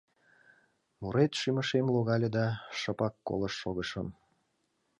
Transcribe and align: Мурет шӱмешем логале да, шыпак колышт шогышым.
Мурет 0.99 1.31
шӱмешем 1.39 1.85
логале 1.93 2.29
да, 2.37 2.47
шыпак 2.79 3.13
колышт 3.27 3.57
шогышым. 3.61 4.07